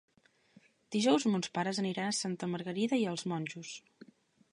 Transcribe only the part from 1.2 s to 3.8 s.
mons pares aniran a Santa Margarida i els Monjos.